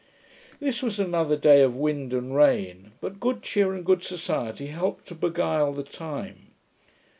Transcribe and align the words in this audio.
This 0.59 0.81
was 0.81 0.99
another 0.99 1.37
day 1.37 1.61
of 1.61 1.75
wind 1.75 2.11
and 2.11 2.35
rain; 2.35 2.93
but 3.01 3.19
good 3.19 3.43
cheer 3.43 3.71
and 3.71 3.85
good 3.85 4.01
society 4.01 4.65
helped 4.65 5.05
to 5.09 5.13
beguile 5.13 5.73
the 5.73 5.83
time. 5.83 6.47